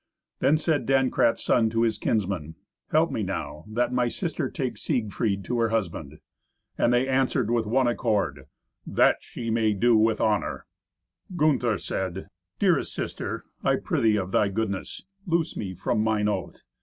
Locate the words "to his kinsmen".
1.69-2.55